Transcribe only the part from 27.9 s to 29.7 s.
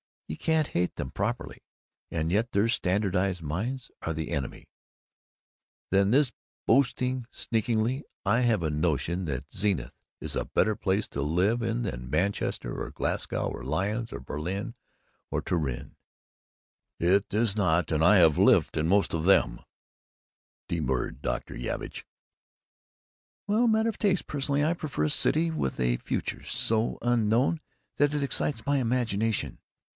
that it excites my imagination.